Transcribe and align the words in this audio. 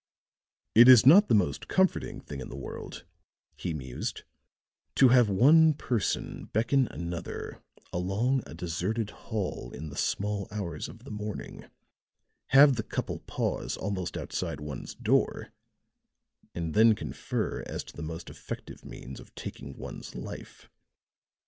"It 0.73 0.87
is 0.87 1.05
not 1.05 1.27
the 1.27 1.35
most 1.35 1.67
comforting 1.67 2.21
thing 2.21 2.41
in 2.41 2.49
the 2.49 2.55
world," 2.57 3.05
he 3.55 3.71
mused, 3.71 4.23
"to 4.95 5.09
have 5.09 5.29
one 5.29 5.75
person 5.75 6.45
beckon 6.53 6.87
another 6.87 7.61
along 7.93 8.41
a 8.47 8.55
deserted 8.55 9.11
hall 9.11 9.69
in 9.71 9.89
the 9.91 9.95
small 9.95 10.47
hours 10.49 10.89
of 10.89 11.03
the 11.03 11.11
morning, 11.11 11.69
have 12.47 12.77
the 12.77 12.81
couple 12.83 13.19
pause 13.19 13.77
almost 13.77 14.17
outside 14.17 14.59
one's 14.59 14.95
door 14.95 15.51
and 16.55 16.73
then 16.73 16.95
confer 16.95 17.61
as 17.67 17.83
to 17.83 17.93
the 17.95 18.01
most 18.01 18.27
effective 18.27 18.83
means 18.83 19.19
of 19.19 19.35
taking 19.35 19.77
one's 19.77 20.15
life. 20.15 20.67